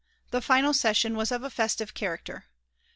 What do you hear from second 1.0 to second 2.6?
was of a festive character.